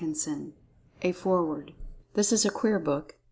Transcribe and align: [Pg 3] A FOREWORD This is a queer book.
[Pg 0.01 0.15
3] 0.17 0.53
A 1.03 1.11
FOREWORD 1.11 1.73
This 2.15 2.31
is 2.33 2.43
a 2.43 2.49
queer 2.49 2.79
book. 2.79 3.19